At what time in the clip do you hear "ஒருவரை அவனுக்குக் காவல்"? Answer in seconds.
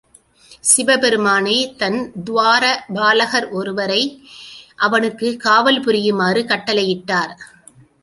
3.51-5.81